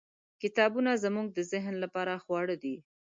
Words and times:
کتابونه 0.41 0.91
زموږ 1.03 1.27
د 1.33 1.39
ذهن 1.51 1.75
لپاره 1.83 2.13
خواړه 2.23 2.55
دي. 2.63 2.75